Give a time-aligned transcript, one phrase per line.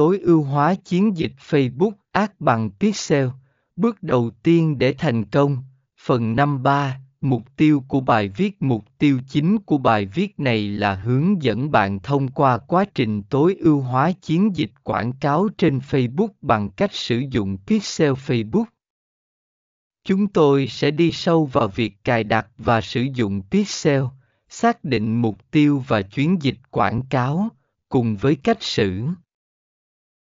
[0.00, 3.28] tối ưu hóa chiến dịch Facebook Ad bằng Pixel.
[3.76, 5.58] Bước đầu tiên để thành công.
[6.00, 10.94] Phần 53, mục tiêu của bài viết Mục tiêu chính của bài viết này là
[10.94, 15.78] hướng dẫn bạn thông qua quá trình tối ưu hóa chiến dịch quảng cáo trên
[15.78, 18.64] Facebook bằng cách sử dụng Pixel Facebook.
[20.04, 24.02] Chúng tôi sẽ đi sâu vào việc cài đặt và sử dụng Pixel,
[24.48, 27.48] xác định mục tiêu và chuyến dịch quảng cáo,
[27.88, 29.06] cùng với cách xử